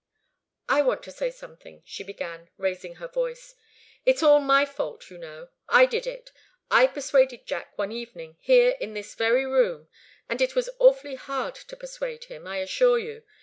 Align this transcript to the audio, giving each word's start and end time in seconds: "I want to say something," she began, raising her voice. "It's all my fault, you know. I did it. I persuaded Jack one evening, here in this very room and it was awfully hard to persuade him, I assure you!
"I 0.67 0.81
want 0.81 1.03
to 1.03 1.11
say 1.11 1.29
something," 1.29 1.83
she 1.85 2.03
began, 2.03 2.49
raising 2.57 2.95
her 2.95 3.07
voice. 3.07 3.53
"It's 4.03 4.23
all 4.23 4.39
my 4.39 4.65
fault, 4.65 5.11
you 5.11 5.19
know. 5.19 5.49
I 5.69 5.85
did 5.85 6.07
it. 6.07 6.31
I 6.71 6.87
persuaded 6.87 7.45
Jack 7.45 7.77
one 7.77 7.91
evening, 7.91 8.37
here 8.39 8.71
in 8.79 8.95
this 8.95 9.13
very 9.13 9.45
room 9.45 9.89
and 10.27 10.41
it 10.41 10.55
was 10.55 10.71
awfully 10.79 11.13
hard 11.17 11.53
to 11.53 11.77
persuade 11.77 12.23
him, 12.23 12.47
I 12.47 12.57
assure 12.61 12.97
you! 12.97 13.21